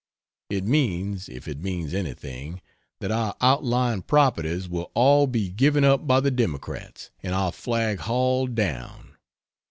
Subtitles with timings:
[0.49, 2.59] It means, if it means anything,
[3.01, 7.99] that our outlying properties will all be given up by the Democrats, and our flag
[7.99, 9.17] hauled down.